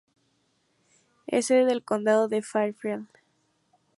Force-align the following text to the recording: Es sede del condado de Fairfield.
Es 1.27 1.45
sede 1.45 1.65
del 1.65 1.83
condado 1.83 2.27
de 2.27 2.41
Fairfield. 2.41 3.05